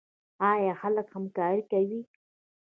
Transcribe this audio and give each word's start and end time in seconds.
آیا 0.51 0.73
خلک 0.81 1.07
همکاري 1.15 1.61
کوي؟ 1.71 1.99